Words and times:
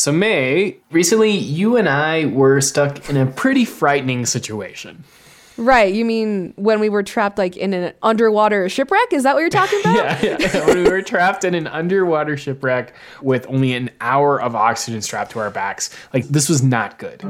So, 0.00 0.12
May, 0.12 0.78
recently 0.90 1.30
you 1.32 1.76
and 1.76 1.86
I 1.86 2.24
were 2.24 2.62
stuck 2.62 3.10
in 3.10 3.18
a 3.18 3.26
pretty 3.26 3.66
frightening 3.66 4.24
situation. 4.24 5.04
Right. 5.58 5.92
You 5.92 6.06
mean 6.06 6.54
when 6.56 6.80
we 6.80 6.88
were 6.88 7.02
trapped 7.02 7.36
like 7.36 7.54
in 7.54 7.74
an 7.74 7.92
underwater 8.02 8.70
shipwreck? 8.70 9.12
Is 9.12 9.24
that 9.24 9.34
what 9.34 9.40
you're 9.40 9.50
talking 9.50 9.78
about? 9.84 10.22
yeah, 10.22 10.38
yeah. 10.40 10.66
when 10.66 10.84
we 10.84 10.90
were 10.90 11.02
trapped 11.02 11.44
in 11.44 11.54
an 11.54 11.66
underwater 11.66 12.38
shipwreck 12.38 12.94
with 13.20 13.44
only 13.46 13.74
an 13.74 13.90
hour 14.00 14.40
of 14.40 14.56
oxygen 14.56 15.02
strapped 15.02 15.32
to 15.32 15.38
our 15.38 15.50
backs. 15.50 15.90
Like, 16.14 16.24
this 16.28 16.48
was 16.48 16.62
not 16.62 16.98
good. 16.98 17.22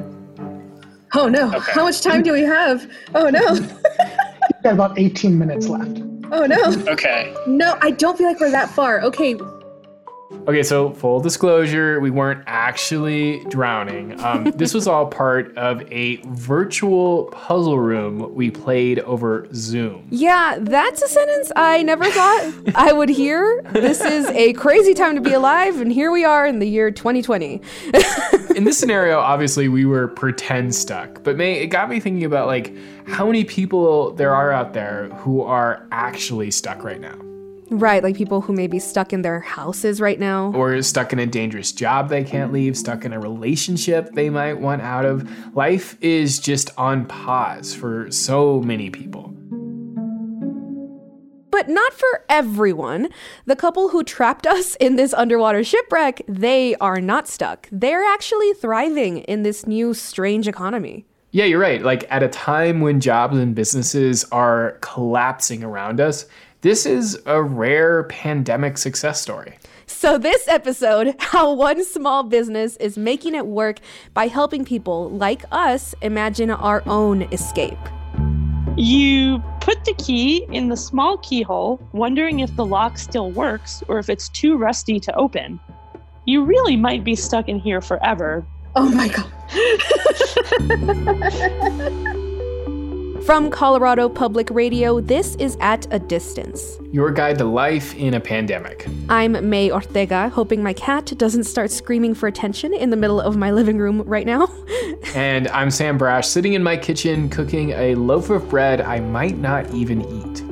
Oh 1.16 1.28
no. 1.28 1.48
Okay. 1.52 1.72
How 1.72 1.82
much 1.82 2.02
time 2.02 2.22
do 2.22 2.32
we 2.32 2.42
have? 2.42 2.88
Oh 3.16 3.30
no. 3.30 3.52
We've 3.54 4.62
got 4.62 4.74
about 4.74 4.96
18 4.96 5.36
minutes 5.36 5.66
left. 5.66 5.98
Oh 6.30 6.46
no. 6.46 6.66
Okay. 6.86 7.34
No, 7.48 7.76
I 7.82 7.90
don't 7.90 8.16
feel 8.16 8.28
like 8.28 8.38
we're 8.38 8.52
that 8.52 8.70
far. 8.70 9.00
Okay, 9.00 9.34
Okay, 10.48 10.62
so 10.62 10.90
full 10.90 11.20
disclosure, 11.20 12.00
we 12.00 12.10
weren't 12.10 12.42
actually 12.46 13.44
drowning. 13.50 14.18
Um, 14.20 14.44
this 14.56 14.72
was 14.72 14.88
all 14.88 15.06
part 15.06 15.56
of 15.56 15.82
a 15.92 16.16
virtual 16.26 17.26
puzzle 17.26 17.78
room 17.78 18.34
we 18.34 18.50
played 18.50 19.00
over 19.00 19.46
Zoom. 19.52 20.06
Yeah, 20.10 20.58
that's 20.60 21.02
a 21.02 21.08
sentence 21.08 21.52
I 21.56 21.82
never 21.82 22.04
thought 22.10 22.52
I 22.74 22.92
would 22.92 23.10
hear. 23.10 23.62
This 23.72 24.00
is 24.00 24.26
a 24.28 24.54
crazy 24.54 24.94
time 24.94 25.14
to 25.14 25.20
be 25.20 25.32
alive, 25.32 25.80
and 25.80 25.92
here 25.92 26.10
we 26.10 26.24
are 26.24 26.46
in 26.46 26.58
the 26.58 26.66
year 26.66 26.90
2020. 26.90 27.60
in 28.56 28.64
this 28.64 28.78
scenario, 28.78 29.18
obviously, 29.18 29.68
we 29.68 29.84
were 29.84 30.08
pretend 30.08 30.74
stuck, 30.74 31.22
but 31.22 31.36
May, 31.36 31.60
it 31.60 31.66
got 31.66 31.88
me 31.88 32.00
thinking 32.00 32.24
about 32.24 32.46
like 32.46 32.74
how 33.06 33.26
many 33.26 33.44
people 33.44 34.12
there 34.12 34.34
are 34.34 34.50
out 34.50 34.72
there 34.72 35.08
who 35.16 35.42
are 35.42 35.86
actually 35.92 36.50
stuck 36.50 36.82
right 36.82 37.00
now. 37.00 37.29
Right, 37.70 38.02
like 38.02 38.16
people 38.16 38.40
who 38.40 38.52
may 38.52 38.66
be 38.66 38.80
stuck 38.80 39.12
in 39.12 39.22
their 39.22 39.38
houses 39.38 40.00
right 40.00 40.18
now. 40.18 40.52
Or 40.52 40.82
stuck 40.82 41.12
in 41.12 41.20
a 41.20 41.26
dangerous 41.26 41.70
job 41.70 42.08
they 42.08 42.24
can't 42.24 42.46
mm-hmm. 42.46 42.54
leave, 42.54 42.76
stuck 42.76 43.04
in 43.04 43.12
a 43.12 43.20
relationship 43.20 44.12
they 44.12 44.28
might 44.28 44.54
want 44.54 44.82
out 44.82 45.04
of. 45.04 45.28
Life 45.54 45.96
is 46.00 46.40
just 46.40 46.76
on 46.76 47.06
pause 47.06 47.72
for 47.72 48.10
so 48.10 48.60
many 48.60 48.90
people. 48.90 49.32
But 51.50 51.68
not 51.68 51.92
for 51.92 52.24
everyone. 52.28 53.08
The 53.46 53.54
couple 53.54 53.90
who 53.90 54.02
trapped 54.02 54.46
us 54.48 54.74
in 54.76 54.96
this 54.96 55.14
underwater 55.14 55.62
shipwreck, 55.62 56.22
they 56.26 56.74
are 56.76 57.00
not 57.00 57.28
stuck. 57.28 57.68
They're 57.70 58.04
actually 58.04 58.52
thriving 58.54 59.18
in 59.18 59.44
this 59.44 59.64
new 59.64 59.94
strange 59.94 60.48
economy. 60.48 61.06
Yeah, 61.32 61.44
you're 61.44 61.60
right. 61.60 61.80
Like 61.80 62.10
at 62.10 62.24
a 62.24 62.28
time 62.28 62.80
when 62.80 62.98
jobs 62.98 63.38
and 63.38 63.54
businesses 63.54 64.24
are 64.32 64.78
collapsing 64.80 65.62
around 65.62 66.00
us, 66.00 66.26
this 66.62 66.84
is 66.84 67.18
a 67.26 67.42
rare 67.42 68.04
pandemic 68.04 68.76
success 68.76 69.20
story. 69.20 69.58
So, 69.86 70.18
this 70.18 70.46
episode, 70.46 71.14
how 71.18 71.52
one 71.52 71.84
small 71.84 72.22
business 72.22 72.76
is 72.76 72.96
making 72.98 73.34
it 73.34 73.46
work 73.46 73.80
by 74.14 74.26
helping 74.26 74.64
people 74.64 75.10
like 75.10 75.44
us 75.52 75.94
imagine 76.02 76.50
our 76.50 76.82
own 76.86 77.22
escape. 77.32 77.78
You 78.76 79.42
put 79.60 79.84
the 79.84 79.94
key 79.94 80.46
in 80.50 80.68
the 80.68 80.76
small 80.76 81.18
keyhole, 81.18 81.80
wondering 81.92 82.40
if 82.40 82.54
the 82.56 82.64
lock 82.64 82.98
still 82.98 83.30
works 83.30 83.82
or 83.88 83.98
if 83.98 84.08
it's 84.08 84.28
too 84.28 84.56
rusty 84.56 85.00
to 85.00 85.14
open. 85.16 85.58
You 86.26 86.44
really 86.44 86.76
might 86.76 87.04
be 87.04 87.16
stuck 87.16 87.48
in 87.48 87.58
here 87.58 87.80
forever. 87.80 88.46
Oh 88.76 88.88
my 88.88 89.08
God. 89.08 89.26
From 93.30 93.48
Colorado 93.48 94.08
Public 94.08 94.50
Radio, 94.50 95.00
this 95.00 95.36
is 95.36 95.56
At 95.60 95.86
a 95.92 96.00
Distance. 96.00 96.78
Your 96.90 97.12
guide 97.12 97.38
to 97.38 97.44
life 97.44 97.94
in 97.94 98.14
a 98.14 98.20
pandemic. 98.20 98.88
I'm 99.08 99.48
May 99.48 99.70
Ortega, 99.70 100.30
hoping 100.30 100.64
my 100.64 100.72
cat 100.72 101.12
doesn't 101.16 101.44
start 101.44 101.70
screaming 101.70 102.12
for 102.12 102.26
attention 102.26 102.74
in 102.74 102.90
the 102.90 102.96
middle 102.96 103.20
of 103.20 103.36
my 103.36 103.52
living 103.52 103.78
room 103.78 104.02
right 104.02 104.26
now. 104.26 104.48
and 105.14 105.46
I'm 105.46 105.70
Sam 105.70 105.96
Brasch, 105.96 106.24
sitting 106.24 106.54
in 106.54 106.64
my 106.64 106.76
kitchen 106.76 107.28
cooking 107.28 107.70
a 107.70 107.94
loaf 107.94 108.30
of 108.30 108.48
bread 108.48 108.80
I 108.80 108.98
might 108.98 109.38
not 109.38 109.72
even 109.72 110.00
eat. 110.00 110.42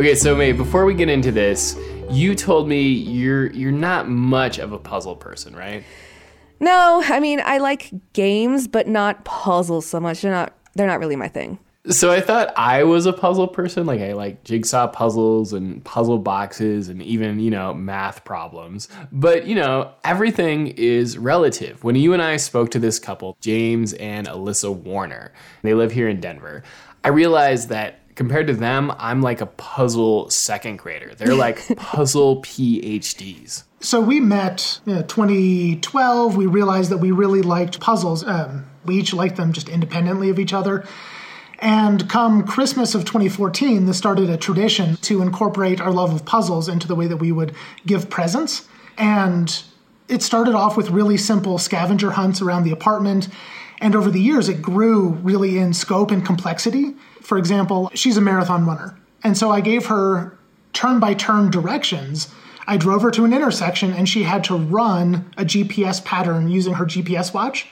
Okay, 0.00 0.16
so 0.16 0.34
May, 0.34 0.50
before 0.50 0.84
we 0.84 0.94
get 0.94 1.08
into 1.08 1.30
this, 1.30 1.78
you 2.10 2.34
told 2.34 2.66
me 2.66 2.88
you're 2.88 3.52
you're 3.52 3.70
not 3.70 4.08
much 4.08 4.58
of 4.58 4.72
a 4.72 4.78
puzzle 4.80 5.14
person, 5.14 5.54
right? 5.54 5.84
No, 6.60 7.02
I 7.06 7.20
mean 7.20 7.40
I 7.44 7.58
like 7.58 7.90
games, 8.12 8.68
but 8.68 8.86
not 8.86 9.24
puzzles 9.24 9.86
so 9.86 9.98
much. 9.98 10.22
They're 10.22 10.30
not 10.30 10.52
they're 10.74 10.86
not 10.86 11.00
really 11.00 11.16
my 11.16 11.28
thing. 11.28 11.58
So 11.88 12.10
I 12.10 12.20
thought 12.20 12.52
I 12.58 12.84
was 12.84 13.06
a 13.06 13.12
puzzle 13.12 13.48
person. 13.48 13.86
Like 13.86 14.00
I 14.00 14.12
like 14.12 14.44
jigsaw 14.44 14.86
puzzles 14.86 15.54
and 15.54 15.82
puzzle 15.82 16.18
boxes 16.18 16.90
and 16.90 17.02
even, 17.02 17.40
you 17.40 17.50
know, 17.50 17.72
math 17.72 18.22
problems. 18.22 18.88
But, 19.10 19.46
you 19.46 19.54
know, 19.54 19.94
everything 20.04 20.68
is 20.68 21.16
relative. 21.16 21.82
When 21.82 21.96
you 21.96 22.12
and 22.12 22.20
I 22.20 22.36
spoke 22.36 22.70
to 22.72 22.78
this 22.78 22.98
couple, 22.98 23.36
James 23.40 23.94
and 23.94 24.26
Elyssa 24.28 24.74
Warner, 24.74 25.32
they 25.62 25.72
live 25.72 25.90
here 25.90 26.08
in 26.08 26.20
Denver, 26.20 26.62
I 27.02 27.08
realized 27.08 27.70
that 27.70 28.14
compared 28.14 28.46
to 28.48 28.54
them, 28.54 28.92
I'm 28.98 29.22
like 29.22 29.40
a 29.40 29.46
puzzle 29.46 30.28
second 30.28 30.76
grader. 30.76 31.14
They're 31.14 31.34
like 31.34 31.66
puzzle 31.76 32.42
PhDs. 32.42 33.64
So 33.82 33.98
we 34.02 34.20
met 34.20 34.78
in 34.84 35.06
2012. 35.06 36.36
We 36.36 36.44
realized 36.44 36.90
that 36.90 36.98
we 36.98 37.12
really 37.12 37.40
liked 37.40 37.80
puzzles. 37.80 38.22
Um, 38.26 38.66
we 38.84 38.96
each 38.96 39.14
liked 39.14 39.36
them 39.36 39.54
just 39.54 39.70
independently 39.70 40.28
of 40.28 40.38
each 40.38 40.52
other. 40.52 40.86
And 41.60 42.08
come 42.08 42.46
Christmas 42.46 42.94
of 42.94 43.06
2014, 43.06 43.86
this 43.86 43.96
started 43.96 44.28
a 44.28 44.36
tradition 44.36 44.96
to 44.96 45.22
incorporate 45.22 45.80
our 45.80 45.90
love 45.90 46.12
of 46.12 46.26
puzzles 46.26 46.68
into 46.68 46.86
the 46.86 46.94
way 46.94 47.06
that 47.06 47.16
we 47.16 47.32
would 47.32 47.54
give 47.86 48.10
presents. 48.10 48.68
And 48.98 49.62
it 50.08 50.22
started 50.22 50.54
off 50.54 50.76
with 50.76 50.90
really 50.90 51.16
simple 51.16 51.56
scavenger 51.56 52.10
hunts 52.10 52.42
around 52.42 52.64
the 52.64 52.72
apartment. 52.72 53.28
And 53.80 53.96
over 53.96 54.10
the 54.10 54.20
years, 54.20 54.50
it 54.50 54.60
grew 54.60 55.08
really 55.22 55.56
in 55.56 55.72
scope 55.72 56.10
and 56.10 56.24
complexity. 56.24 56.96
For 57.22 57.38
example, 57.38 57.90
she's 57.94 58.18
a 58.18 58.22
marathon 58.22 58.66
runner. 58.66 58.98
And 59.24 59.38
so 59.38 59.50
I 59.50 59.62
gave 59.62 59.86
her 59.86 60.38
turn 60.74 61.00
by 61.00 61.14
turn 61.14 61.50
directions 61.50 62.28
I 62.70 62.76
drove 62.76 63.02
her 63.02 63.10
to 63.10 63.24
an 63.24 63.32
intersection 63.32 63.92
and 63.92 64.08
she 64.08 64.22
had 64.22 64.44
to 64.44 64.56
run 64.56 65.34
a 65.36 65.44
GPS 65.44 66.04
pattern 66.04 66.48
using 66.48 66.74
her 66.74 66.84
GPS 66.84 67.34
watch. 67.34 67.66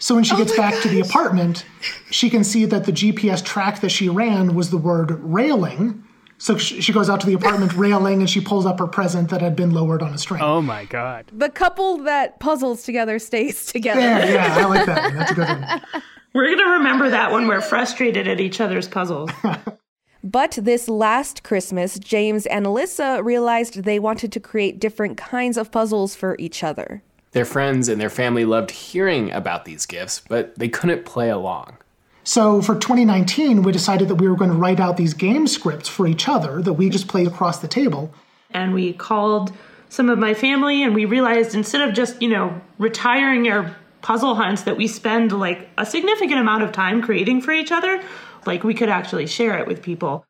So 0.00 0.16
when 0.16 0.24
she 0.24 0.34
oh 0.34 0.38
gets 0.38 0.56
back 0.56 0.72
gosh. 0.72 0.82
to 0.82 0.88
the 0.88 0.98
apartment, 0.98 1.64
she 2.10 2.28
can 2.28 2.42
see 2.42 2.64
that 2.64 2.86
the 2.86 2.92
GPS 2.92 3.42
track 3.44 3.80
that 3.82 3.90
she 3.90 4.08
ran 4.08 4.56
was 4.56 4.70
the 4.70 4.78
word 4.78 5.12
railing. 5.22 6.02
So 6.38 6.58
she 6.58 6.92
goes 6.92 7.08
out 7.08 7.20
to 7.20 7.26
the 7.28 7.34
apartment 7.34 7.72
railing 7.76 8.18
and 8.18 8.28
she 8.28 8.40
pulls 8.40 8.66
up 8.66 8.80
her 8.80 8.88
present 8.88 9.30
that 9.30 9.40
had 9.40 9.54
been 9.54 9.70
lowered 9.70 10.02
on 10.02 10.12
a 10.12 10.18
string. 10.18 10.42
Oh 10.42 10.60
my 10.60 10.86
God. 10.86 11.30
The 11.32 11.48
couple 11.48 11.98
that 11.98 12.40
puzzles 12.40 12.82
together 12.82 13.20
stays 13.20 13.66
together. 13.66 14.00
Yeah, 14.00 14.24
yeah, 14.24 14.56
I 14.56 14.64
like 14.64 14.86
that. 14.86 15.14
That's 15.14 15.30
a 15.30 15.34
good 15.34 15.48
one. 15.92 16.02
We're 16.34 16.46
going 16.46 16.58
to 16.58 16.72
remember 16.72 17.10
that 17.10 17.30
when 17.30 17.46
we're 17.46 17.60
frustrated 17.60 18.26
at 18.26 18.40
each 18.40 18.60
other's 18.60 18.88
puzzles. 18.88 19.30
But 20.24 20.58
this 20.60 20.88
last 20.88 21.42
Christmas, 21.42 21.98
James 21.98 22.46
and 22.46 22.66
Elyssa 22.66 23.24
realized 23.24 23.84
they 23.84 23.98
wanted 23.98 24.32
to 24.32 24.40
create 24.40 24.80
different 24.80 25.16
kinds 25.16 25.56
of 25.56 25.70
puzzles 25.70 26.14
for 26.14 26.36
each 26.38 26.64
other. 26.64 27.02
Their 27.32 27.44
friends 27.44 27.88
and 27.88 28.00
their 28.00 28.10
family 28.10 28.44
loved 28.44 28.70
hearing 28.70 29.30
about 29.30 29.64
these 29.66 29.86
gifts, 29.86 30.22
but 30.26 30.58
they 30.58 30.68
couldn't 30.68 31.04
play 31.04 31.28
along. 31.28 31.76
So 32.24 32.60
for 32.60 32.74
2019, 32.74 33.62
we 33.62 33.70
decided 33.70 34.08
that 34.08 34.16
we 34.16 34.28
were 34.28 34.36
going 34.36 34.50
to 34.50 34.56
write 34.56 34.80
out 34.80 34.96
these 34.96 35.14
game 35.14 35.46
scripts 35.46 35.88
for 35.88 36.08
each 36.08 36.28
other 36.28 36.60
that 36.62 36.72
we 36.72 36.90
just 36.90 37.06
played 37.06 37.28
across 37.28 37.60
the 37.60 37.68
table. 37.68 38.12
And 38.50 38.74
we 38.74 38.92
called 38.94 39.52
some 39.90 40.10
of 40.10 40.18
my 40.18 40.34
family 40.34 40.82
and 40.82 40.94
we 40.94 41.04
realized 41.04 41.54
instead 41.54 41.88
of 41.88 41.94
just, 41.94 42.20
you 42.20 42.28
know, 42.28 42.60
retiring 42.78 43.48
our 43.48 43.76
puzzle 44.02 44.34
hunts 44.34 44.62
that 44.62 44.76
we 44.76 44.88
spend 44.88 45.30
like 45.30 45.68
a 45.78 45.86
significant 45.86 46.40
amount 46.40 46.62
of 46.62 46.72
time 46.72 47.02
creating 47.02 47.42
for 47.42 47.52
each 47.52 47.70
other, 47.70 48.02
like 48.46 48.64
we 48.64 48.74
could 48.74 48.88
actually 48.88 49.26
share 49.26 49.58
it 49.58 49.66
with 49.66 49.82
people. 49.82 50.24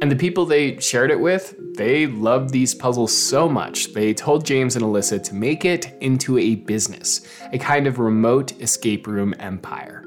And 0.00 0.10
the 0.10 0.16
people 0.16 0.44
they 0.44 0.80
shared 0.80 1.12
it 1.12 1.20
with, 1.20 1.54
they 1.76 2.08
loved 2.08 2.50
these 2.50 2.74
puzzles 2.74 3.16
so 3.16 3.48
much, 3.48 3.92
they 3.94 4.12
told 4.12 4.44
James 4.44 4.74
and 4.74 4.84
Elyssa 4.84 5.22
to 5.22 5.34
make 5.34 5.64
it 5.64 5.96
into 6.00 6.38
a 6.38 6.56
business, 6.56 7.20
a 7.52 7.58
kind 7.58 7.86
of 7.86 8.00
remote 8.00 8.60
escape 8.60 9.06
room 9.06 9.32
empire. 9.38 10.04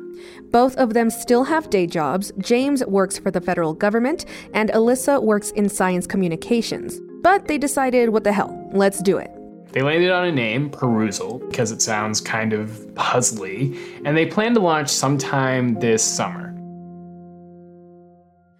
Both 0.51 0.75
of 0.77 0.94
them 0.94 1.09
still 1.09 1.44
have 1.45 1.69
day 1.69 1.88
jobs. 1.88 2.31
James 2.39 2.85
works 2.85 3.17
for 3.17 3.31
the 3.31 3.41
federal 3.41 3.73
government, 3.73 4.25
and 4.53 4.69
Elyssa 4.71 5.21
works 5.21 5.51
in 5.51 5.69
science 5.69 6.07
communications. 6.07 7.00
But 7.21 7.47
they 7.47 7.57
decided, 7.57 8.09
what 8.09 8.23
the 8.23 8.31
hell, 8.31 8.69
let's 8.73 9.01
do 9.01 9.17
it. 9.17 9.34
They 9.75 9.81
landed 9.81 10.10
on 10.10 10.24
a 10.24 10.31
name, 10.31 10.69
Paruzal, 10.69 11.50
because 11.50 11.74
it 11.74 11.81
sounds 11.81 12.22
kind 12.22 12.54
of 12.54 12.69
puzzly, 12.94 13.77
and 14.06 14.16
they 14.16 14.25
plan 14.25 14.54
to 14.54 14.62
launch 14.62 14.88
sometime 14.88 15.81
this 15.81 16.01
summer. 16.01 16.54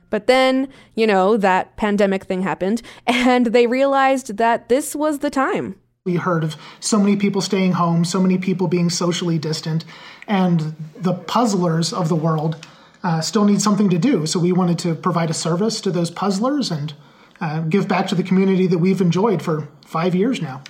But 0.10 0.28
then, 0.28 0.68
you 0.94 1.08
know, 1.08 1.38
that 1.38 1.78
pandemic 1.78 2.26
thing 2.26 2.42
happened, 2.42 2.82
and 3.08 3.46
they 3.48 3.66
realized 3.66 4.36
that 4.36 4.68
this 4.68 4.94
was 4.94 5.20
the 5.20 5.30
time. 5.30 5.80
We 6.06 6.16
heard 6.16 6.44
of 6.44 6.58
so 6.82 7.00
many 7.00 7.16
people 7.16 7.42
staying 7.42 7.72
home, 7.72 8.04
so 8.04 8.20
many 8.20 8.38
people 8.38 8.68
being 8.68 8.90
socially 8.90 9.40
distant, 9.40 9.86
and 10.28 10.76
the 10.98 11.14
puzzlers 11.14 11.94
of 11.94 12.10
the 12.10 12.16
world 12.18 12.68
uh, 13.06 13.22
still 13.22 13.46
need 13.46 13.62
something 13.62 13.90
to 13.90 13.98
do. 13.98 14.26
So 14.26 14.38
we 14.38 14.52
wanted 14.52 14.80
to 14.80 14.96
provide 14.96 15.30
a 15.30 15.34
service 15.34 15.80
to 15.80 15.92
those 15.92 16.12
puzzlers 16.12 16.72
and 16.72 16.94
uh, 17.40 17.62
give 17.62 17.88
back 17.88 18.08
to 18.08 18.16
the 18.16 18.24
community 18.24 18.68
that 18.68 18.80
we've 18.80 19.00
enjoyed 19.00 19.42
for 19.42 19.70
five 19.86 20.14
years 20.14 20.42
now. 20.42 20.62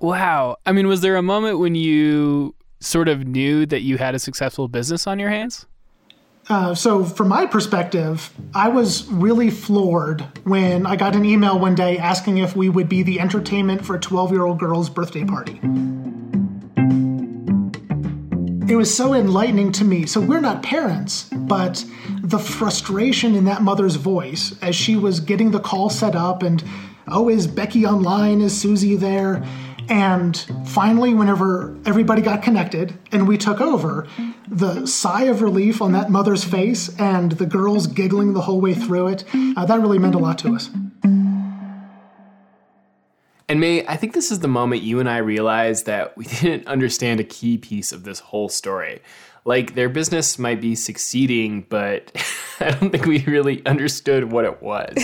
Wow. 0.00 0.56
I 0.66 0.72
mean, 0.72 0.86
was 0.86 1.00
there 1.00 1.16
a 1.16 1.22
moment 1.22 1.58
when 1.58 1.74
you 1.74 2.54
sort 2.80 3.08
of 3.08 3.26
knew 3.26 3.66
that 3.66 3.80
you 3.80 3.98
had 3.98 4.14
a 4.14 4.18
successful 4.18 4.68
business 4.68 5.06
on 5.06 5.18
your 5.18 5.30
hands? 5.30 5.66
Uh, 6.48 6.74
so, 6.74 7.04
from 7.04 7.28
my 7.28 7.46
perspective, 7.46 8.30
I 8.54 8.68
was 8.68 9.06
really 9.08 9.48
floored 9.48 10.20
when 10.44 10.84
I 10.84 10.94
got 10.94 11.16
an 11.16 11.24
email 11.24 11.58
one 11.58 11.74
day 11.74 11.96
asking 11.96 12.36
if 12.38 12.54
we 12.54 12.68
would 12.68 12.86
be 12.86 13.02
the 13.02 13.18
entertainment 13.18 13.84
for 13.84 13.96
a 13.96 14.00
12 14.00 14.30
year 14.30 14.42
old 14.44 14.58
girl's 14.58 14.90
birthday 14.90 15.24
party. 15.24 15.58
It 18.70 18.76
was 18.76 18.94
so 18.94 19.14
enlightening 19.14 19.72
to 19.72 19.84
me. 19.84 20.04
So, 20.04 20.20
we're 20.20 20.40
not 20.40 20.62
parents, 20.62 21.30
but 21.32 21.82
the 22.22 22.38
frustration 22.38 23.34
in 23.34 23.46
that 23.46 23.62
mother's 23.62 23.96
voice 23.96 24.54
as 24.60 24.76
she 24.76 24.96
was 24.96 25.20
getting 25.20 25.50
the 25.50 25.60
call 25.60 25.88
set 25.88 26.14
up 26.14 26.42
and, 26.42 26.62
oh, 27.08 27.30
is 27.30 27.46
Becky 27.46 27.86
online? 27.86 28.42
Is 28.42 28.58
Susie 28.58 28.96
there? 28.96 29.42
And 29.88 30.36
finally, 30.66 31.14
whenever 31.14 31.76
everybody 31.84 32.22
got 32.22 32.42
connected 32.42 32.98
and 33.12 33.28
we 33.28 33.36
took 33.36 33.60
over, 33.60 34.06
the 34.48 34.86
sigh 34.86 35.24
of 35.24 35.42
relief 35.42 35.82
on 35.82 35.92
that 35.92 36.10
mother's 36.10 36.44
face 36.44 36.94
and 36.98 37.32
the 37.32 37.46
girls 37.46 37.86
giggling 37.86 38.34
the 38.34 38.42
whole 38.42 38.60
way 38.60 38.74
through 38.74 39.08
it, 39.08 39.24
uh, 39.56 39.64
that 39.66 39.80
really 39.80 39.98
meant 39.98 40.14
a 40.14 40.18
lot 40.18 40.38
to 40.38 40.54
us. 40.54 40.70
And 43.46 43.60
May, 43.60 43.86
I 43.86 43.96
think 43.96 44.14
this 44.14 44.32
is 44.32 44.40
the 44.40 44.48
moment 44.48 44.82
you 44.82 45.00
and 45.00 45.08
I 45.08 45.18
realized 45.18 45.86
that 45.86 46.16
we 46.16 46.24
didn't 46.40 46.66
understand 46.66 47.20
a 47.20 47.24
key 47.24 47.58
piece 47.58 47.92
of 47.92 48.04
this 48.04 48.20
whole 48.20 48.48
story. 48.48 49.02
Like, 49.44 49.74
their 49.74 49.90
business 49.90 50.38
might 50.38 50.62
be 50.62 50.74
succeeding, 50.74 51.66
but 51.68 52.10
I 52.60 52.70
don't 52.70 52.90
think 52.90 53.04
we 53.04 53.24
really 53.26 53.64
understood 53.66 54.32
what 54.32 54.46
it 54.46 54.62
was. 54.62 54.96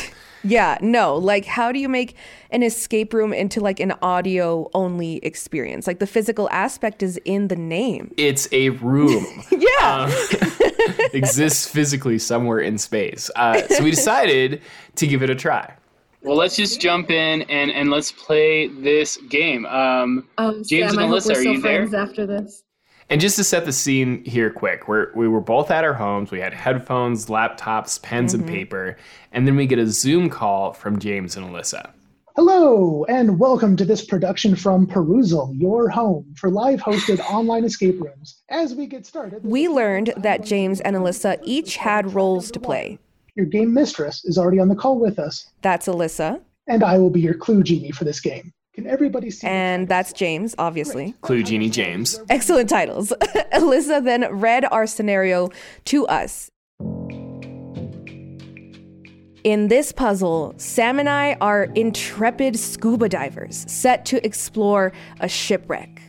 Yeah, 0.42 0.78
no. 0.80 1.16
Like, 1.16 1.44
how 1.44 1.70
do 1.72 1.78
you 1.78 1.88
make 1.88 2.16
an 2.50 2.62
escape 2.62 3.12
room 3.12 3.32
into 3.32 3.60
like 3.60 3.78
an 3.80 3.92
audio 4.02 4.70
only 4.74 5.16
experience? 5.18 5.86
Like, 5.86 5.98
the 5.98 6.06
physical 6.06 6.48
aspect 6.50 7.02
is 7.02 7.18
in 7.24 7.48
the 7.48 7.56
name. 7.56 8.12
It's 8.16 8.48
a 8.52 8.70
room. 8.70 9.26
yeah. 9.50 10.10
Um, 10.10 10.12
exists 11.12 11.66
physically 11.68 12.18
somewhere 12.18 12.60
in 12.60 12.78
space. 12.78 13.30
Uh, 13.36 13.66
so 13.68 13.84
we 13.84 13.90
decided 13.90 14.62
to 14.96 15.06
give 15.06 15.22
it 15.22 15.30
a 15.30 15.34
try. 15.34 15.74
Well, 16.22 16.36
let's 16.36 16.54
just 16.56 16.80
jump 16.80 17.10
in 17.10 17.42
and, 17.42 17.70
and 17.70 17.90
let's 17.90 18.12
play 18.12 18.68
this 18.68 19.16
game. 19.28 19.64
Um, 19.66 20.28
Um, 20.36 20.62
James 20.64 20.90
Sam, 20.90 20.98
and 20.98 21.00
I 21.00 21.06
hope 21.06 21.22
Elyssa, 21.22 21.26
we're 21.26 21.32
are 21.32 21.34
still 21.40 21.52
you 21.54 21.60
there? 21.62 21.86
friends 21.88 21.94
after 21.94 22.26
this. 22.26 22.62
And 23.08 23.20
just 23.20 23.36
to 23.36 23.44
set 23.44 23.64
the 23.64 23.72
scene 23.72 24.24
here 24.24 24.50
quick, 24.50 24.86
we're, 24.86 25.12
we 25.14 25.26
were 25.26 25.40
both 25.40 25.70
at 25.70 25.84
our 25.84 25.94
homes. 25.94 26.30
We 26.30 26.40
had 26.40 26.54
headphones, 26.54 27.26
laptops, 27.26 28.00
pens, 28.00 28.34
and 28.34 28.44
mm-hmm. 28.44 28.54
paper. 28.54 28.96
And 29.32 29.46
then 29.46 29.56
we 29.56 29.66
get 29.66 29.78
a 29.78 29.86
Zoom 29.86 30.28
call 30.30 30.72
from 30.72 30.98
James 30.98 31.36
and 31.36 31.46
Elyssa. 31.46 31.90
Hello, 32.36 33.04
and 33.04 33.40
welcome 33.40 33.76
to 33.76 33.84
this 33.84 34.04
production 34.04 34.54
from 34.54 34.86
Paruzal, 34.86 35.52
your 35.60 35.88
home 35.88 36.32
for 36.36 36.48
live 36.48 36.80
hosted 36.80 37.18
online 37.30 37.64
escape 37.64 38.00
rooms. 38.00 38.40
As 38.48 38.72
we 38.74 38.86
get 38.86 39.04
started, 39.04 39.44
We 39.44 39.68
learned 39.68 40.14
that 40.16 40.44
James 40.44 40.80
and 40.80 40.94
Elyssa 40.94 41.38
each 41.42 41.76
had 41.76 42.14
roles 42.14 42.52
to 42.52 42.60
play. 42.60 43.00
Your 43.34 43.46
game 43.46 43.74
mistress 43.74 44.24
is 44.24 44.38
already 44.38 44.60
on 44.60 44.68
the 44.68 44.76
call 44.76 44.98
with 44.98 45.18
us, 45.18 45.50
That's 45.62 45.88
Alyssa, 45.88 46.40
and 46.68 46.84
I 46.84 46.98
will 46.98 47.10
be 47.10 47.20
your 47.20 47.34
clue 47.34 47.64
genie 47.64 47.90
for 47.90 48.04
this 48.04 48.20
game. 48.20 48.52
Can 48.74 48.86
everybody 48.86 49.30
see? 49.30 49.46
and 49.46 49.88
that's 49.88 50.12
James, 50.12 50.54
obviously. 50.56 51.14
Clue 51.22 51.42
Genie 51.42 51.70
James. 51.70 52.20
Excellent 52.30 52.68
titles. 52.68 53.12
Elyssa 53.52 54.02
then 54.02 54.26
read 54.32 54.64
our 54.70 54.86
scenario 54.86 55.50
to 55.86 56.06
us. 56.06 56.50
In 59.42 59.68
this 59.68 59.90
puzzle, 59.90 60.54
Sam 60.58 60.98
and 61.00 61.08
I 61.08 61.36
are 61.40 61.64
intrepid 61.74 62.58
scuba 62.58 63.08
divers 63.08 63.64
set 63.68 64.04
to 64.06 64.24
explore 64.24 64.92
a 65.20 65.28
shipwreck. 65.28 66.00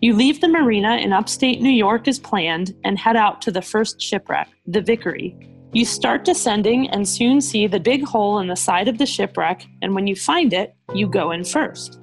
You 0.00 0.14
leave 0.14 0.40
the 0.40 0.48
marina 0.48 0.96
in 0.96 1.12
upstate 1.12 1.60
New 1.60 1.68
York 1.70 2.06
as 2.06 2.18
planned 2.18 2.74
and 2.84 2.98
head 2.98 3.16
out 3.16 3.42
to 3.42 3.50
the 3.50 3.62
first 3.62 4.00
shipwreck, 4.00 4.48
the 4.66 4.80
Vickery. 4.80 5.36
You 5.72 5.84
start 5.84 6.24
descending 6.24 6.88
and 6.90 7.08
soon 7.08 7.40
see 7.40 7.66
the 7.66 7.80
big 7.80 8.04
hole 8.04 8.38
in 8.38 8.46
the 8.46 8.56
side 8.56 8.88
of 8.88 8.98
the 8.98 9.06
shipwreck, 9.06 9.66
and 9.82 9.94
when 9.94 10.06
you 10.06 10.14
find 10.14 10.52
it, 10.52 10.74
you 10.94 11.08
go 11.08 11.32
in 11.32 11.44
first. 11.44 11.98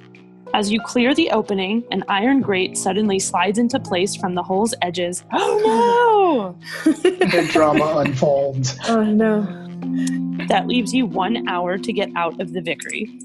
As 0.53 0.71
you 0.71 0.79
clear 0.81 1.15
the 1.15 1.31
opening, 1.31 1.83
an 1.89 2.03
iron 2.07 2.39
grate 2.39 2.77
suddenly 2.77 3.17
slides 3.17 3.57
into 3.57 3.79
place 3.79 4.15
from 4.15 4.35
the 4.35 4.43
hole's 4.43 4.75
edges. 4.83 5.23
Oh 5.33 6.55
no! 6.85 6.93
the 7.01 7.49
drama 7.51 7.95
unfolds. 8.05 8.77
Oh 8.87 9.03
no. 9.03 9.41
no! 9.41 10.45
That 10.47 10.67
leaves 10.67 10.93
you 10.93 11.07
one 11.07 11.47
hour 11.47 11.77
to 11.79 11.93
get 11.93 12.09
out 12.15 12.39
of 12.39 12.53
the 12.53 12.61
Vickery. 12.61 13.19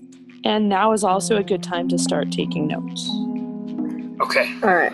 And 0.45 0.71
now 0.71 0.93
is 0.93 1.05
also 1.05 1.37
a 1.37 1.43
good 1.43 1.63
time 1.63 1.89
to 1.89 1.99
start 1.99 2.33
taking 2.33 2.67
notes. 2.67 3.11
Okay. 4.23 4.51
All 4.63 4.75
right. 4.75 4.93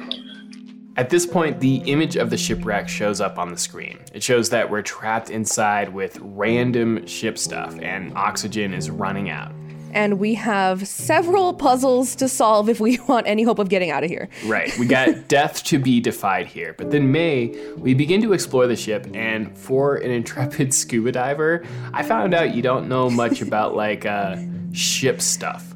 At 0.96 1.10
this 1.10 1.26
point, 1.26 1.60
the 1.60 1.76
image 1.86 2.16
of 2.16 2.30
the 2.30 2.36
shipwreck 2.36 2.88
shows 2.88 3.20
up 3.20 3.38
on 3.38 3.50
the 3.50 3.56
screen. 3.56 3.98
It 4.12 4.22
shows 4.22 4.50
that 4.50 4.70
we're 4.70 4.82
trapped 4.82 5.30
inside 5.30 5.88
with 5.88 6.18
random 6.20 7.06
ship 7.06 7.36
stuff 7.36 7.76
and 7.80 8.12
oxygen 8.16 8.72
is 8.72 8.90
running 8.90 9.28
out. 9.28 9.52
And 9.94 10.18
we 10.18 10.34
have 10.34 10.86
several 10.86 11.54
puzzles 11.54 12.16
to 12.16 12.28
solve 12.28 12.68
if 12.68 12.80
we 12.80 12.98
want 13.08 13.26
any 13.26 13.44
hope 13.44 13.58
of 13.58 13.68
getting 13.68 13.90
out 13.90 14.04
of 14.04 14.10
here. 14.10 14.28
Right, 14.44 14.76
we 14.78 14.86
got 14.86 15.28
death 15.28 15.62
to 15.64 15.78
be 15.78 16.00
defied 16.00 16.46
here. 16.46 16.74
But 16.76 16.90
then, 16.90 17.10
May, 17.12 17.56
we 17.76 17.94
begin 17.94 18.20
to 18.22 18.32
explore 18.32 18.66
the 18.66 18.76
ship, 18.76 19.06
and 19.14 19.56
for 19.56 19.96
an 19.96 20.10
intrepid 20.10 20.74
scuba 20.84 21.12
diver, 21.12 21.64
I 21.92 22.02
found 22.02 22.34
out 22.34 22.54
you 22.54 22.62
don't 22.62 22.88
know 22.88 23.08
much 23.08 23.40
about 23.40 23.76
like 23.76 24.04
uh, 24.04 24.36
ship 24.72 25.20
stuff. 25.22 25.74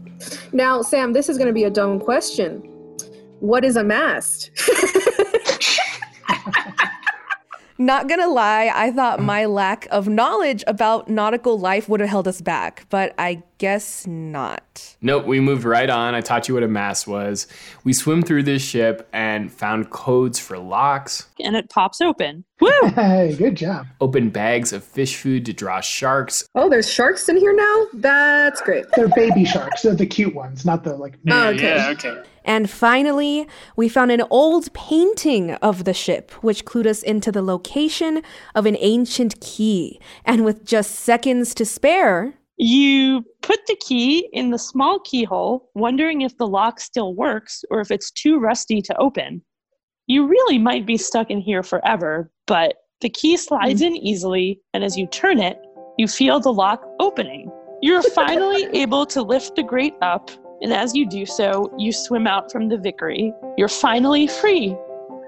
Now, 0.52 0.82
Sam, 0.82 1.12
this 1.12 1.28
is 1.28 1.38
going 1.38 1.46
to 1.46 1.54
be 1.54 1.64
a 1.64 1.70
dumb 1.70 2.00
question. 2.00 2.58
What 3.38 3.64
is 3.64 3.76
a 3.76 3.84
mast? 3.84 4.50
Not 7.80 8.08
gonna 8.08 8.26
lie, 8.26 8.72
I 8.74 8.90
thought 8.90 9.20
my 9.20 9.46
lack 9.46 9.86
of 9.92 10.08
knowledge 10.08 10.64
about 10.66 11.08
nautical 11.08 11.60
life 11.60 11.88
would 11.88 12.00
have 12.00 12.08
held 12.08 12.26
us 12.26 12.40
back, 12.40 12.84
but 12.90 13.14
I 13.18 13.44
guess 13.58 14.06
not. 14.06 14.96
Nope, 15.00 15.26
we 15.26 15.40
moved 15.40 15.64
right 15.64 15.90
on. 15.90 16.14
I 16.14 16.20
taught 16.20 16.48
you 16.48 16.54
what 16.54 16.62
a 16.62 16.68
mass 16.68 17.06
was. 17.06 17.46
We 17.84 17.92
swim 17.92 18.22
through 18.22 18.44
this 18.44 18.62
ship 18.62 19.08
and 19.12 19.52
found 19.52 19.90
codes 19.90 20.38
for 20.38 20.58
locks, 20.58 21.28
And 21.40 21.56
it 21.56 21.68
pops 21.70 22.00
open. 22.00 22.44
Woo! 22.60 22.70
Hey, 22.94 23.34
good 23.38 23.54
job. 23.56 23.86
open 24.00 24.30
bags 24.30 24.72
of 24.72 24.82
fish 24.82 25.16
food 25.16 25.44
to 25.46 25.52
draw 25.52 25.80
sharks, 25.80 26.44
oh, 26.56 26.68
there's 26.68 26.90
sharks 26.90 27.28
in 27.28 27.36
here 27.36 27.54
now? 27.54 27.86
That's 27.94 28.60
great. 28.62 28.84
They're 28.96 29.08
baby 29.08 29.44
sharks. 29.44 29.82
They're 29.82 29.94
the 29.94 30.06
cute 30.06 30.34
ones, 30.34 30.64
not 30.64 30.82
the 30.82 30.96
like. 30.96 31.18
Oh, 31.30 31.48
okay. 31.50 31.76
Yeah, 31.76 31.90
okay. 31.90 32.22
And 32.44 32.68
finally, 32.70 33.46
we 33.76 33.88
found 33.88 34.10
an 34.10 34.22
old 34.30 34.72
painting 34.72 35.52
of 35.56 35.84
the 35.84 35.92
ship, 35.92 36.30
which 36.42 36.64
clued 36.64 36.86
us 36.86 37.02
into 37.02 37.30
the 37.30 37.42
location 37.42 38.22
of 38.54 38.64
an 38.66 38.76
ancient 38.80 39.38
key. 39.40 40.00
And 40.24 40.44
with 40.44 40.64
just 40.64 40.92
seconds 40.96 41.54
to 41.54 41.64
spare, 41.66 42.34
You 42.58 43.24
put 43.42 43.60
the 43.66 43.76
key 43.76 44.28
in 44.32 44.50
the 44.50 44.58
small 44.58 44.98
keyhole, 45.00 45.70
wondering 45.74 46.22
if 46.22 46.36
the 46.36 46.46
lock 46.46 46.80
still 46.80 47.14
works 47.14 47.64
or 47.70 47.80
if 47.80 47.92
it's 47.92 48.10
too 48.10 48.40
rusty 48.40 48.82
to 48.82 48.96
open. 48.98 49.42
You 50.08 50.26
really 50.26 50.58
might 50.58 50.84
be 50.84 50.96
stuck 50.96 51.30
in 51.30 51.40
here 51.40 51.62
forever, 51.62 52.32
but 52.46 52.74
the 53.00 53.10
key 53.10 53.36
slides 53.36 53.80
in 53.80 53.96
easily, 53.96 54.60
and 54.74 54.82
as 54.82 54.96
you 54.96 55.06
turn 55.06 55.38
it, 55.38 55.58
you 55.98 56.08
feel 56.08 56.40
the 56.40 56.52
lock 56.52 56.84
opening. 56.98 57.48
You're 57.80 58.02
finally 58.14 58.64
able 58.72 59.06
to 59.06 59.22
lift 59.22 59.54
the 59.54 59.62
grate 59.62 59.94
up, 60.02 60.30
and 60.60 60.72
as 60.72 60.96
you 60.96 61.08
do 61.08 61.26
so, 61.26 61.72
you 61.78 61.92
swim 61.92 62.26
out 62.26 62.50
from 62.50 62.68
the 62.68 62.78
Vickery. 62.78 63.32
You're 63.56 63.68
finally 63.68 64.26
free. 64.26 64.76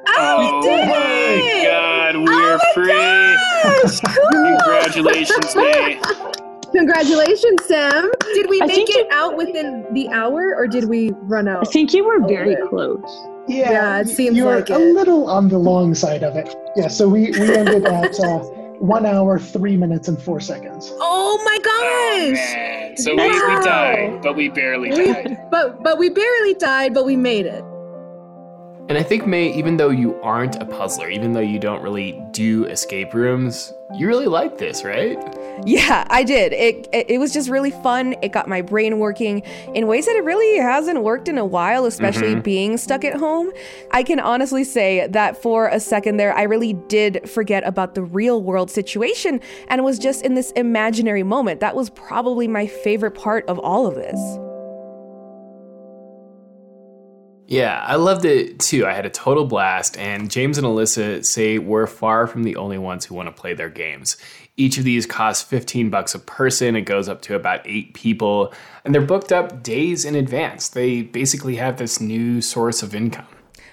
Oh 0.09 0.61
did 0.63 0.89
my 0.89 0.97
it! 0.97 1.69
god, 1.69 2.17
we're 2.17 2.59
oh 2.59 2.73
free! 2.75 4.01
Congratulations, 4.59 5.55
May. 5.55 6.01
Congratulations, 6.73 7.65
Sam. 7.67 8.11
Did 8.35 8.49
we 8.49 8.61
I 8.63 8.67
make 8.67 8.89
it 8.89 8.97
you- 8.97 9.07
out 9.11 9.37
within 9.37 9.87
the 9.93 10.09
hour 10.11 10.55
or 10.57 10.67
did 10.67 10.85
we 10.89 11.11
run 11.23 11.49
out? 11.49 11.67
I 11.67 11.71
think 11.71 11.93
you 11.93 12.05
were 12.05 12.21
very 12.27 12.57
Okay. 12.57 12.69
close. 12.69 13.27
Yeah, 13.49 13.71
Yeah, 13.71 14.01
it 14.01 14.09
seems 14.09 14.37
you're 14.37 14.47
like 14.55 14.71
a 14.71 14.75
it. 14.77 14.95
little 14.95 15.29
on 15.29 15.49
the 15.49 15.59
long 15.59 15.95
side 15.95 16.23
of 16.23 16.37
it. 16.37 16.55
Yeah, 16.77 16.89
so 16.89 17.09
we, 17.09 17.31
we 17.33 17.55
ended 17.57 17.85
at 17.87 18.19
uh, 18.21 18.39
one 18.79 19.05
hour, 19.05 19.39
three 19.39 19.77
minutes, 19.77 20.07
and 20.09 20.21
four 20.21 20.39
seconds. 20.41 20.93
Oh 21.01 21.41
my 21.45 21.59
Oh, 21.61 22.31
gosh! 22.31 22.39
man. 22.39 22.97
So 22.97 23.15
we, 23.17 23.23
we 23.29 23.31
died, 23.65 24.21
but 24.23 24.37
we 24.37 24.49
barely 24.49 24.91
We- 24.91 25.07
died. 25.13 25.39
but 25.51 25.83
but 25.83 25.99
we 25.99 26.09
barely 26.11 26.55
died, 26.55 26.95
but 26.95 27.05
we 27.05 27.17
made 27.17 27.47
it. 27.47 27.65
And 28.89 28.99
I 28.99 29.03
think, 29.05 29.25
May, 29.27 29.53
even 29.55 29.77
though 29.77 29.91
you 29.91 30.21
aren't 30.21 30.57
a 30.61 30.65
puzzler, 30.65 31.09
even 31.09 31.33
though 31.33 31.39
you 31.41 31.61
don't 31.61 31.81
really 31.83 32.21
do 32.33 32.65
escape 32.65 33.15
rooms, 33.15 33.73
you 33.95 34.09
really 34.09 34.27
like 34.27 34.59
this, 34.59 34.83
right? 34.85 35.17
Yeah, 35.67 36.07
I 36.09 36.25
did. 36.25 36.53
It, 36.53 36.89
it, 36.93 37.11
it 37.11 37.19
was 37.19 37.33
just 37.33 37.51
really 37.51 37.71
fun. 37.71 38.15
It 38.23 38.33
got 38.33 38.49
my 38.49 38.63
brain 38.63 38.99
working 38.99 39.41
in 39.75 39.87
ways 39.87 40.07
that 40.07 40.17
it 40.17 40.25
really 40.25 40.59
hasn't 40.59 41.03
worked 41.03 41.29
in 41.29 41.37
a 41.39 41.45
while, 41.45 41.85
especially 41.85 42.33
mm-hmm. 42.33 42.41
being 42.41 42.77
stuck 42.79 43.05
at 43.05 43.17
home. 43.17 43.51
I 43.91 44.03
can 44.03 44.21
honestly 44.21 44.65
say 44.65 45.07
that 45.09 45.41
for 45.43 45.69
a 45.69 45.79
second 45.79 46.17
there, 46.17 46.35
I 46.35 46.43
really 46.43 46.73
did 46.73 47.29
forget 47.29 47.67
about 47.67 47.95
the 47.95 48.03
real 48.03 48.43
world 48.43 48.71
situation 48.71 49.41
and 49.69 49.85
was 49.85 49.99
just 49.99 50.25
in 50.25 50.35
this 50.35 50.51
imaginary 50.53 51.23
moment. 51.23 51.61
That 51.61 51.77
was 51.77 51.91
probably 51.91 52.49
my 52.49 52.67
favorite 52.67 53.13
part 53.13 53.47
of 53.47 53.59
all 53.59 53.87
of 53.87 53.97
this. 53.97 54.19
Yeah, 57.51 57.85
I 57.85 57.97
loved 57.97 58.25
it 58.25 58.61
too. 58.61 58.87
I 58.87 58.93
had 58.93 59.07
a 59.07 59.11
total 59.11 59.45
blast, 59.45 59.99
and 59.99 60.31
James 60.31 60.57
and 60.57 60.65
Elyssa 60.65 61.25
say 61.25 61.59
we're 61.59 61.89
far 61.89 62.29
from 62.29 62.45
the 62.45 62.55
only 62.55 62.79
ones 62.79 63.05
who 63.05 63.17
want 63.17 63.27
to 63.27 63.33
play 63.33 63.55
their 63.55 63.69
games. 63.69 64.17
Each 64.61 64.77
of 64.77 64.85
these 64.85 65.07
costs 65.07 65.43
15 65.43 65.89
bucks 65.89 66.15
a 66.15 66.19
person. 66.19 66.77
It 66.77 66.83
goes 66.83 67.09
up 67.09 67.23
to 67.23 67.35
about 67.35 67.63
8 67.65 67.95
people, 67.95 68.53
and 68.85 68.95
they're 68.95 69.01
booked 69.01 69.33
up 69.33 69.63
days 69.63 70.05
in 70.05 70.15
advance. 70.15 70.69
They 70.69 71.01
basically 71.01 71.57
have 71.57 71.79
this 71.79 71.99
new 71.99 72.43
source 72.43 72.83
of 72.83 72.95
income. 72.95 73.27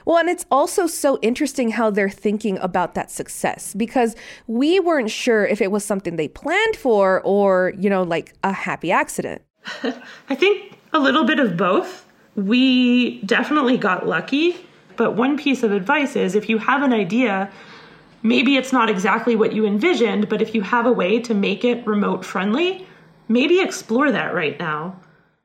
Well, 0.06 0.16
and 0.16 0.30
it's 0.30 0.46
also 0.50 0.88
so 0.88 1.20
interesting 1.22 1.72
how 1.72 1.90
they're 1.90 2.10
thinking 2.10 2.58
about 2.60 2.94
that 2.94 3.12
success 3.12 3.74
because 3.74 4.16
we 4.48 4.80
weren't 4.80 5.12
sure 5.12 5.46
if 5.46 5.60
it 5.60 5.72
was 5.72 5.84
something 5.84 6.16
they 6.16 6.30
planned 6.30 6.78
for 6.78 7.22
or, 7.26 7.74
you 7.78 7.90
know, 7.90 8.04
like 8.04 8.34
a 8.42 8.54
happy 8.54 8.90
accident. 8.90 9.42
I 10.30 10.36
think 10.36 10.80
a 10.94 11.00
little 11.00 11.26
bit 11.26 11.42
of 11.42 11.58
both. 11.58 12.06
We 12.38 13.22
definitely 13.24 13.78
got 13.78 14.08
lucky, 14.08 14.56
but 14.96 15.18
one 15.18 15.38
piece 15.38 15.64
of 15.64 15.74
advice 15.74 16.16
is 16.16 16.34
if 16.34 16.48
you 16.48 16.60
have 16.60 16.82
an 16.82 16.94
idea, 16.94 17.52
maybe 18.28 18.58
it's 18.58 18.74
not 18.74 18.90
exactly 18.90 19.36
what 19.36 19.54
you 19.54 19.66
envisioned, 19.66 20.30
but 20.30 20.42
if 20.42 20.54
you 20.54 20.62
have 20.62 20.86
a 20.86 20.92
way 20.92 21.20
to 21.20 21.34
make 21.34 21.64
it 21.64 21.86
remote 21.88 22.26
friendly, 22.26 22.86
maybe 23.28 23.62
explore 23.62 24.12
that 24.12 24.34
right 24.34 24.60
now. 24.60 25.00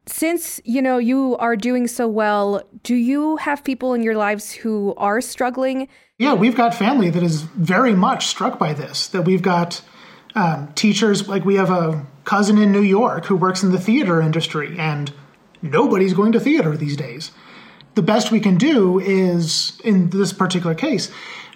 Since, 0.07 0.61
you 0.65 0.83
know, 0.83 0.99
you 0.99 1.37
are 1.37 1.55
doing 1.55 1.87
so 1.87 2.09
well, 2.09 2.63
do 2.83 2.97
you 2.97 3.37
have 3.37 3.63
people 3.63 3.95
in 3.95 4.03
your 4.03 4.17
lives 4.17 4.51
who 4.51 4.95
are 4.97 5.21
struggling? 5.21 5.87
Yeah, 6.19 6.35
we've 6.35 6.57
got 6.57 6.75
family 6.75 7.09
that 7.11 7.23
is 7.23 7.43
very 7.43 7.95
much 7.95 8.27
struck 8.27 8.59
by 8.59 8.73
this. 8.75 9.07
That 9.09 9.23
we've 9.23 9.43
got 9.43 9.81
um, 10.35 10.73
teachers, 10.75 11.29
like 11.29 11.45
we 11.45 11.55
have 11.55 11.71
a 11.71 12.05
cousin 12.25 12.59
in 12.59 12.73
New 12.73 12.83
York 12.83 13.27
who 13.27 13.37
works 13.37 13.63
in 13.63 13.71
the 13.71 13.81
theater 13.81 14.21
industry, 14.21 14.77
and 14.77 15.13
nobody's 15.63 16.15
going 16.15 16.33
to 16.33 16.41
theater 16.41 16.77
these 16.77 16.97
days. 16.97 17.31
The 17.95 18.03
best 18.03 18.33
we 18.33 18.41
can 18.41 18.57
do 18.57 18.99
is, 18.99 19.81
in 19.85 20.11
this 20.11 20.33
particular 20.33 20.75
case, 20.75 21.13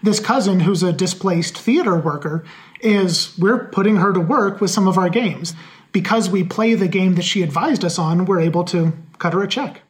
this 0.07 0.21
cousin 0.21 0.61
who's 0.61 0.83
a 0.83 0.93
displaced 0.93 1.59
theater 1.59 1.99
worker 1.99 2.45
is 2.81 3.37
we're 3.39 3.67
putting 3.69 3.97
her 3.97 4.13
to 4.13 4.21
work 4.21 4.61
with 4.61 4.71
some 4.71 4.89
of 4.89 4.97
our 4.99 5.09
games. 5.09 5.55
Because 5.93 6.29
we 6.29 6.45
play 6.45 6.75
the 6.75 6.89
game 6.89 7.15
that 7.15 7.23
she 7.23 7.43
advised 7.43 7.85
us 7.85 7.99
on, 7.99 8.27
we're 8.27 8.41
able 8.41 8.65
to 8.65 8.93
cut 9.19 9.33
her 9.33 9.43
a 9.43 9.49
check. 9.49 9.83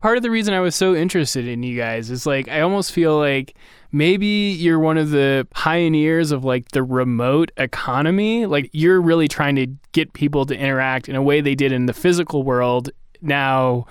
Part 0.00 0.16
of 0.16 0.22
the 0.22 0.30
reason 0.30 0.54
I 0.54 0.60
was 0.60 0.74
so 0.74 0.94
interested 0.94 1.46
in 1.46 1.62
you 1.62 1.76
guys 1.76 2.10
is 2.10 2.24
like 2.24 2.48
I 2.48 2.62
almost 2.62 2.92
feel 2.92 3.18
like 3.18 3.54
maybe 3.92 4.26
you're 4.26 4.78
one 4.78 4.96
of 4.96 5.10
the 5.10 5.46
pioneers 5.50 6.30
of 6.32 6.42
like 6.42 6.70
the 6.70 6.82
remote 6.82 7.52
economy. 7.58 8.46
Like 8.46 8.70
you're 8.72 9.00
really 9.00 9.28
trying 9.28 9.56
to 9.56 9.66
get 9.92 10.14
people 10.14 10.46
to 10.46 10.56
interact 10.56 11.10
in 11.10 11.16
a 11.16 11.22
way 11.22 11.42
they 11.42 11.54
did 11.54 11.72
in 11.72 11.84
the 11.84 11.92
physical 11.92 12.42
world 12.42 12.88
now 13.20 13.86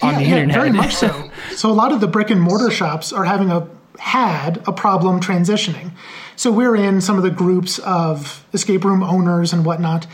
on 0.00 0.12
yeah, 0.12 0.18
the 0.18 0.24
yeah, 0.24 0.36
internet. 0.36 0.54
very 0.54 0.70
much 0.70 0.94
so. 0.94 1.30
so 1.56 1.70
a 1.70 1.74
lot 1.74 1.90
of 1.90 2.00
the 2.00 2.06
brick 2.06 2.30
and 2.30 2.40
mortar 2.40 2.70
shops 2.70 3.12
are 3.12 3.24
having 3.24 3.50
a 3.50 3.68
had 3.98 4.62
a 4.66 4.72
problem 4.72 5.20
transitioning. 5.20 5.92
So 6.36 6.50
we're 6.50 6.76
in 6.76 7.00
some 7.00 7.16
of 7.16 7.22
the 7.22 7.30
groups 7.30 7.78
of 7.80 8.46
escape 8.52 8.84
room 8.84 9.02
owners 9.02 9.52
and 9.52 9.64
whatnot, 9.64 10.06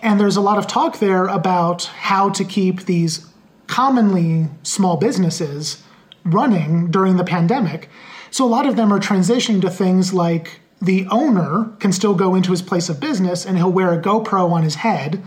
and 0.00 0.18
there's 0.18 0.36
a 0.36 0.40
lot 0.40 0.58
of 0.58 0.66
talk 0.66 0.98
there 0.98 1.26
about 1.26 1.84
how 1.84 2.30
to 2.30 2.44
keep 2.44 2.86
these 2.86 3.26
commonly 3.68 4.48
small 4.62 4.96
businesses 4.96 5.82
running 6.24 6.90
during 6.90 7.16
the 7.16 7.24
pandemic. 7.24 7.88
So 8.30 8.44
a 8.44 8.46
lot 8.46 8.66
of 8.66 8.76
them 8.76 8.92
are 8.92 8.98
transitioning 8.98 9.60
to 9.62 9.70
things 9.70 10.12
like 10.12 10.60
the 10.82 11.06
owner 11.10 11.72
can 11.78 11.92
still 11.92 12.14
go 12.14 12.34
into 12.34 12.50
his 12.50 12.60
place 12.60 12.88
of 12.88 13.00
business 13.00 13.46
and 13.46 13.56
he'll 13.56 13.72
wear 13.72 13.92
a 13.92 14.02
GoPro 14.02 14.50
on 14.50 14.62
his 14.62 14.74
head. 14.76 15.22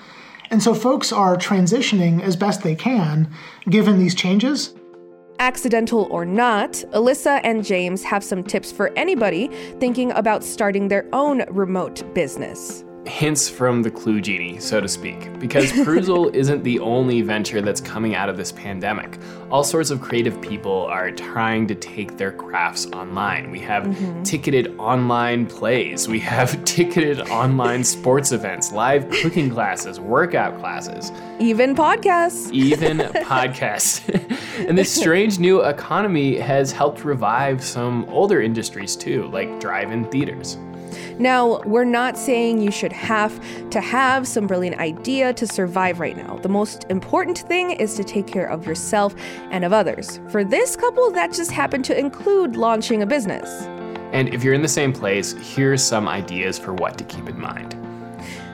And 0.51 0.61
so 0.61 0.75
folks 0.75 1.11
are 1.11 1.37
transitioning 1.37 2.21
as 2.21 2.35
best 2.35 2.61
they 2.61 2.75
can 2.75 3.33
given 3.67 3.97
these 3.97 4.13
changes. 4.13 4.74
Accidental 5.39 6.07
or 6.11 6.25
not, 6.25 6.71
Elyssa 6.93 7.41
and 7.43 7.63
James 7.63 8.03
have 8.03 8.23
some 8.23 8.41
tips 8.41 8.71
for 8.71 8.93
anybody 8.97 9.49
thinking 9.79 10.11
about 10.11 10.45
starting 10.45 10.87
their 10.87 11.05
own 11.11 11.43
remote 11.49 12.01
business. 12.13 12.84
Hints 13.07 13.47
from 13.47 13.83
the 13.83 13.91
clue 13.91 14.19
genie, 14.19 14.59
so 14.59 14.81
to 14.81 14.87
speak, 14.87 15.37
because 15.39 15.71
Paruzal 15.85 16.33
isn't 16.33 16.63
the 16.63 16.79
only 16.79 17.21
venture 17.21 17.61
that's 17.61 17.79
coming 17.79 18.15
out 18.15 18.29
of 18.29 18.37
this 18.37 18.51
pandemic. 18.51 19.19
All 19.51 19.63
sorts 19.63 19.91
of 19.91 20.01
creative 20.01 20.41
people 20.41 20.85
are 20.85 21.11
trying 21.11 21.67
to 21.67 21.75
take 21.75 22.17
their 22.17 22.31
crafts 22.31 22.87
online. 22.87 23.51
We 23.51 23.59
have 23.59 23.83
mm-hmm. 23.83 24.23
ticketed 24.23 24.75
online 24.79 25.45
plays, 25.45 26.07
we 26.07 26.19
have 26.21 26.63
ticketed 26.65 27.21
online 27.29 27.83
sports 27.83 28.31
events, 28.31 28.71
live 28.71 29.07
cooking 29.09 29.51
classes, 29.51 29.99
workout 29.99 30.57
classes, 30.59 31.11
Even 31.39 31.75
podcasts. 31.75 32.51
even 32.51 32.97
podcasts. 33.27 34.67
and 34.67 34.75
this 34.75 34.91
strange 34.91 35.37
new 35.37 35.61
economy 35.61 36.37
has 36.37 36.71
helped 36.71 37.05
revive 37.05 37.63
some 37.63 38.05
older 38.05 38.41
industries 38.41 38.95
too, 38.95 39.27
like 39.27 39.59
drive 39.59 39.91
in 39.91 40.05
theaters. 40.05 40.57
Now, 41.19 41.61
we're 41.61 41.85
not 41.85 42.17
saying 42.17 42.61
you 42.61 42.71
should 42.71 42.91
have 42.91 43.39
to 43.69 43.79
have 43.79 44.27
some 44.27 44.47
brilliant 44.47 44.79
idea 44.79 45.33
to 45.33 45.47
survive 45.47 45.99
right 45.99 46.17
now. 46.17 46.37
The 46.39 46.49
most 46.49 46.85
important 46.89 47.37
thing 47.39 47.71
is 47.71 47.95
to 47.95 48.03
take 48.03 48.27
care 48.27 48.47
of 48.47 48.67
yourself 48.67 49.15
and 49.49 49.63
of 49.63 49.71
others. 49.71 50.19
For 50.29 50.43
this 50.43 50.75
couple, 50.75 51.11
that 51.11 51.31
just 51.31 51.51
happened 51.51 51.85
to 51.85 51.97
include 51.97 52.57
launching 52.57 53.01
a 53.01 53.05
business. 53.05 53.49
And 54.11 54.33
if 54.33 54.43
you're 54.43 54.53
in 54.53 54.61
the 54.61 54.67
same 54.67 54.91
place, 54.91 55.33
here's 55.55 55.81
some 55.81 56.07
ideas 56.07 56.59
for 56.59 56.73
what 56.73 56.97
to 56.97 57.03
keep 57.05 57.29
in 57.29 57.39
mind. 57.39 57.77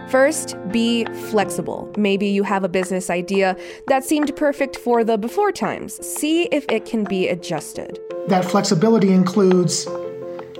First, 0.09 0.55
be 0.71 1.05
flexible. 1.29 1.91
Maybe 1.97 2.27
you 2.27 2.43
have 2.43 2.63
a 2.63 2.69
business 2.69 3.09
idea 3.09 3.55
that 3.87 4.03
seemed 4.03 4.35
perfect 4.35 4.75
for 4.77 5.03
the 5.03 5.17
before 5.17 5.51
times. 5.51 6.05
See 6.05 6.43
if 6.51 6.65
it 6.69 6.85
can 6.85 7.05
be 7.05 7.27
adjusted. 7.27 7.97
That 8.27 8.45
flexibility 8.45 9.11
includes 9.13 9.87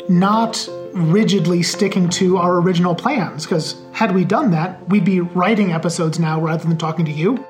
not 0.08 0.68
rigidly 0.94 1.64
sticking 1.64 2.10
to 2.10 2.38
our 2.38 2.58
original 2.58 2.96
plans, 2.96 3.46
because 3.46 3.82
had 3.92 4.14
we 4.14 4.26
done 4.26 4.52
that, 4.52 4.88
we'd 4.90 5.06
be 5.06 5.22
writing 5.22 5.72
episodes 5.72 6.20
now 6.20 6.40
rather 6.40 6.68
than 6.68 6.78
talking 6.78 7.06
to 7.06 7.12
you. 7.12 7.46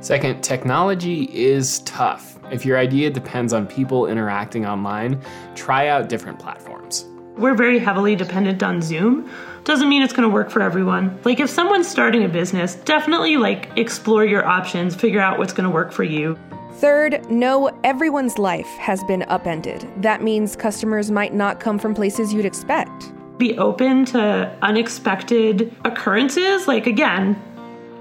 Second, 0.00 0.42
technology 0.42 1.24
is 1.24 1.80
tough. 1.80 2.38
If 2.50 2.64
your 2.64 2.78
idea 2.78 3.10
depends 3.10 3.52
on 3.52 3.66
people 3.66 4.06
interacting 4.06 4.66
online, 4.66 5.22
try 5.54 5.88
out 5.88 6.08
different 6.08 6.38
platforms. 6.38 7.04
We're 7.36 7.54
very 7.54 7.78
heavily 7.78 8.16
dependent 8.16 8.62
on 8.62 8.82
Zoom. 8.82 9.30
Doesn't 9.64 9.88
mean 9.88 10.02
it's 10.02 10.12
going 10.12 10.28
to 10.28 10.32
work 10.32 10.50
for 10.50 10.62
everyone. 10.62 11.18
Like 11.24 11.38
if 11.38 11.48
someone's 11.48 11.86
starting 11.86 12.24
a 12.24 12.28
business, 12.28 12.74
definitely 12.74 13.36
like 13.36 13.70
explore 13.76 14.24
your 14.24 14.44
options, 14.44 14.94
figure 14.94 15.20
out 15.20 15.38
what's 15.38 15.52
going 15.52 15.68
to 15.68 15.70
work 15.70 15.92
for 15.92 16.02
you. 16.02 16.38
Third, 16.80 17.30
know 17.30 17.70
everyone's 17.84 18.38
life 18.38 18.66
has 18.78 19.04
been 19.04 19.22
upended. 19.24 19.86
That 20.00 20.22
means 20.22 20.56
customers 20.56 21.10
might 21.10 21.34
not 21.34 21.60
come 21.60 21.78
from 21.78 21.94
places 21.94 22.32
you'd 22.32 22.46
expect. 22.46 23.12
Be 23.36 23.58
open 23.58 24.06
to 24.06 24.56
unexpected 24.62 25.76
occurrences. 25.84 26.66
Like 26.66 26.86
again, 26.86 27.36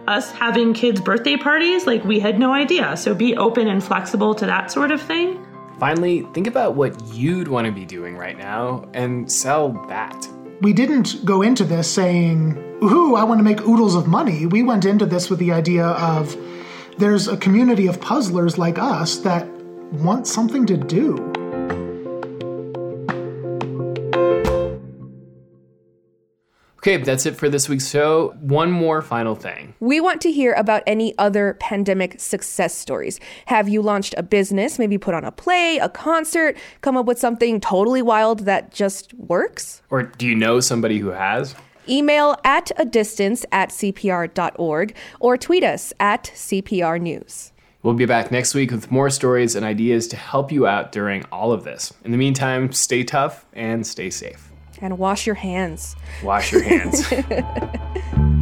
us 0.07 0.31
having 0.31 0.73
kids' 0.73 1.01
birthday 1.01 1.35
parties, 1.35 1.87
like 1.87 2.05
we 2.05 2.21
had 2.21 2.39
no 2.39 2.53
idea. 2.53 2.95
So 2.95 3.13
be 3.13 3.35
open 3.35 3.67
and 3.67 3.83
flexible 3.83 4.33
to 4.35 4.45
that 4.45 4.71
sort 4.71 4.91
of 4.91 5.01
thing. 5.01 5.45
Finally, 5.77 6.21
think 6.33 6.47
about 6.47 6.75
what 6.75 6.95
you'd 7.13 7.49
want 7.49 7.65
to 7.65 7.73
be 7.73 7.83
doing 7.83 8.15
right 8.15 8.37
now 8.37 8.89
and 8.93 9.29
sell 9.29 9.73
that. 9.89 10.25
We 10.61 10.71
didn't 10.71 11.25
go 11.25 11.41
into 11.41 11.65
this 11.65 11.93
saying, 11.93 12.55
ooh, 12.81 13.15
I 13.15 13.25
want 13.25 13.39
to 13.39 13.43
make 13.43 13.59
oodles 13.67 13.95
of 13.95 14.07
money. 14.07 14.45
We 14.45 14.63
went 14.63 14.85
into 14.85 15.05
this 15.05 15.29
with 15.29 15.39
the 15.39 15.51
idea 15.51 15.85
of 15.85 16.37
there's 16.99 17.29
a 17.29 17.37
community 17.37 17.87
of 17.87 18.01
puzzlers 18.01 18.57
like 18.57 18.77
us 18.77 19.19
that 19.19 19.47
want 19.93 20.27
something 20.27 20.65
to 20.65 20.75
do. 20.75 21.15
Okay, 26.79 26.97
that's 26.97 27.25
it 27.25 27.37
for 27.37 27.49
this 27.49 27.69
week's 27.69 27.89
show. 27.89 28.33
One 28.39 28.71
more 28.71 29.01
final 29.01 29.35
thing. 29.35 29.75
We 29.79 30.01
want 30.01 30.21
to 30.21 30.31
hear 30.31 30.53
about 30.53 30.83
any 30.87 31.17
other 31.17 31.57
pandemic 31.61 32.19
success 32.19 32.75
stories. 32.75 33.19
Have 33.45 33.69
you 33.69 33.81
launched 33.81 34.15
a 34.17 34.23
business, 34.23 34.77
maybe 34.77 34.97
put 34.97 35.13
on 35.13 35.23
a 35.23 35.31
play, 35.31 35.77
a 35.77 35.87
concert, 35.87 36.57
come 36.81 36.97
up 36.97 37.05
with 37.05 37.19
something 37.19 37.61
totally 37.61 38.01
wild 38.01 38.41
that 38.41 38.73
just 38.73 39.13
works? 39.13 39.81
Or 39.89 40.03
do 40.03 40.27
you 40.27 40.35
know 40.35 40.59
somebody 40.59 40.99
who 40.99 41.09
has? 41.09 41.55
Email 41.89 42.35
at 42.43 42.71
a 42.77 42.85
distance 42.85 43.45
at 43.51 43.69
cpr.org 43.69 44.95
or 45.19 45.37
tweet 45.37 45.63
us 45.63 45.93
at 45.99 46.25
CPR 46.35 47.01
News. 47.01 47.51
We'll 47.81 47.93
be 47.93 48.05
back 48.05 48.29
next 48.29 48.53
week 48.53 48.71
with 48.71 48.91
more 48.91 49.09
stories 49.09 49.55
and 49.55 49.65
ideas 49.65 50.07
to 50.09 50.17
help 50.17 50.51
you 50.51 50.67
out 50.67 50.91
during 50.91 51.23
all 51.31 51.53
of 51.53 51.63
this. 51.63 51.93
In 52.03 52.11
the 52.11 52.17
meantime, 52.17 52.73
stay 52.73 53.03
tough 53.03 53.45
and 53.53 53.87
stay 53.87 54.09
safe. 54.09 54.49
And 54.81 54.97
wash 54.97 55.25
your 55.25 55.35
hands. 55.35 55.95
Wash 56.23 56.51
your 56.51 56.61
hands. 56.61 57.11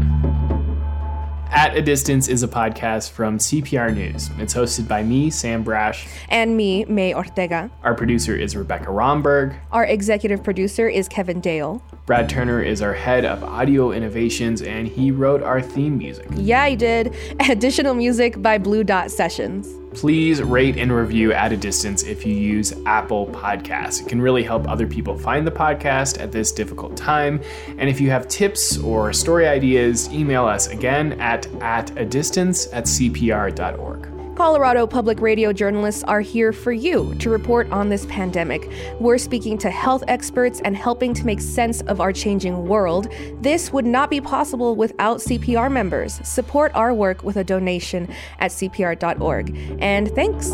At 1.68 1.76
a 1.76 1.82
Distance 1.82 2.30
is 2.30 2.44
a 2.44 2.48
podcast 2.48 3.12
from 3.12 3.40
CPR 3.40 3.94
News. 3.94 4.30
It's 4.38 4.54
hosted 4.54 4.88
by 4.88 5.04
me, 5.04 5.30
Sam 5.30 5.66
Brasch. 5.66 6.08
And 6.30 6.56
me, 6.56 6.86
May 6.86 7.14
Ortega. 7.14 7.70
Our 7.84 7.94
producer 7.94 8.34
is 8.34 8.56
Rebecca 8.56 8.90
Romberg. 8.90 9.54
Our 9.74 9.84
executive 9.84 10.42
producer 10.42 10.88
is 10.88 11.10
Kevin 11.10 11.42
Dale. 11.42 11.84
Brad 12.06 12.30
Turner 12.30 12.62
is 12.62 12.82
our 12.82 12.94
head 12.94 13.26
of 13.26 13.44
audio 13.44 13.92
innovations, 13.92 14.62
and 14.62 14.88
he 14.88 15.12
wrote 15.12 15.44
our 15.44 15.62
theme 15.62 15.98
music. 15.98 16.28
Yeah, 16.38 16.66
he 16.70 16.78
did. 16.78 17.14
Additional 17.50 17.94
music 17.94 18.42
by 18.42 18.58
Blue 18.58 18.86
Dot 18.86 19.12
Sessions. 19.12 19.68
Please 19.98 20.44
rate 20.44 20.78
and 20.78 20.92
review 20.92 21.34
At 21.34 21.52
a 21.52 21.58
Distance 21.58 22.04
if 22.04 22.24
you 22.24 22.32
use 22.32 22.72
Apple 22.86 23.26
Podcasts. 23.26 24.00
It 24.00 24.08
can 24.08 24.22
really 24.22 24.44
help 24.44 24.70
other 24.70 24.86
people 24.86 25.18
find 25.18 25.46
the 25.46 25.50
podcast 25.50 26.22
at 26.22 26.32
this 26.32 26.52
difficult 26.52 26.96
time. 26.96 27.42
And 27.80 27.90
if 27.90 28.00
you 28.00 28.12
have 28.12 28.28
tips 28.28 28.78
or 28.78 29.12
story 29.12 29.48
ideas, 29.48 30.08
email 30.14 30.46
us 30.46 30.68
again 30.68 31.20
at 31.20 31.48
at 31.64 31.98
a 31.98 32.06
distance 32.06 32.72
at 32.72 32.84
cpr.org. 32.84 34.17
Colorado 34.38 34.86
public 34.86 35.20
radio 35.20 35.52
journalists 35.52 36.04
are 36.04 36.22
here 36.22 36.54
for 36.54 36.72
you 36.72 37.16
to 37.16 37.32
report 37.32 37.68
on 37.72 37.90
this 37.90 38.06
pandemic. 38.06 38.70
We're 39.00 39.18
speaking 39.18 39.58
to 39.58 39.72
health 39.72 40.04
experts 40.08 40.62
and 40.64 40.78
helping 40.78 41.16
to 41.16 41.26
make 41.26 41.42
sense 41.42 41.82
of 41.82 42.00
our 42.00 42.14
changing 42.14 42.68
world. 42.68 43.12
This 43.42 43.74
would 43.74 43.88
not 43.88 44.12
be 44.12 44.22
possible 44.22 44.76
without 44.76 45.18
CPR 45.18 45.72
members. 45.72 46.20
Support 46.24 46.72
our 46.76 46.94
work 46.94 47.24
with 47.24 47.38
a 47.38 47.44
donation 47.44 48.14
at 48.38 48.52
cpr.org. 48.52 49.58
And 49.80 50.12
thanks. 50.12 50.52